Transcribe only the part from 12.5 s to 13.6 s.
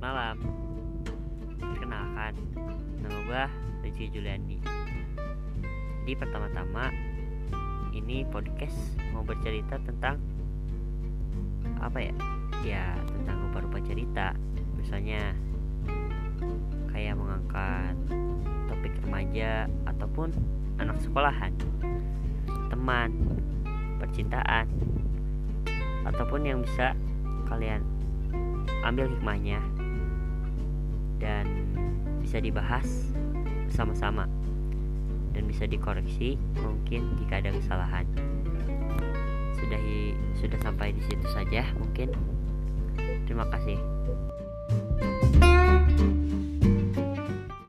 Ya tentang